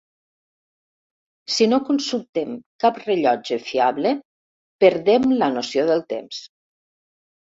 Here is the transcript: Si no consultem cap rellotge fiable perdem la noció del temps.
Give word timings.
Si 1.55 1.67
no 1.73 1.77
consultem 1.89 2.55
cap 2.83 2.97
rellotge 3.03 3.59
fiable 3.67 4.13
perdem 4.85 5.27
la 5.43 5.51
noció 5.59 5.85
del 5.91 6.01
temps. 6.15 6.41